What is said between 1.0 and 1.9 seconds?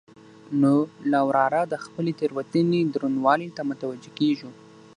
له واره د